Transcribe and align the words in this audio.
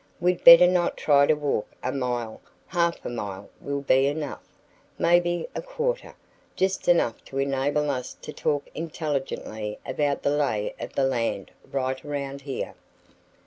We'd 0.19 0.43
better 0.43 0.65
not 0.65 0.97
try 0.97 1.27
to 1.27 1.35
walk 1.35 1.67
a 1.83 1.91
mile 1.91 2.41
half 2.65 3.05
a 3.05 3.09
mile 3.09 3.51
will 3.59 3.81
be 3.81 4.07
enough, 4.07 4.43
maybe 4.97 5.47
a 5.53 5.61
quarter 5.61 6.15
just 6.55 6.87
enough 6.87 7.23
to 7.25 7.37
enable 7.37 7.91
us 7.91 8.15
to 8.23 8.33
talk 8.33 8.67
intelligently 8.73 9.77
about 9.85 10.23
the 10.23 10.31
lay 10.31 10.73
of 10.79 10.93
the 10.93 11.05
land 11.05 11.51
right 11.71 12.03
around 12.03 12.41
here." 12.41 12.73